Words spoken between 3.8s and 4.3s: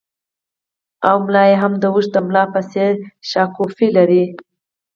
لري